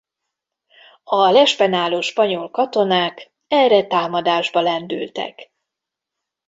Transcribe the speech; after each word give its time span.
A 1.03 1.27
lesben 1.29 1.73
álló 1.73 2.01
spanyol 2.01 2.49
katonák 2.51 3.31
erre 3.47 3.87
támadásba 3.87 4.61
lendültek. 4.61 5.51